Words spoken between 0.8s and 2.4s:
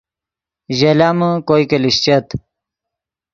لامے کوئے کہ لیشچت